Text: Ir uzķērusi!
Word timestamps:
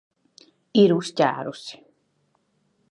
Ir 0.83 0.93
uzķērusi! 0.95 1.81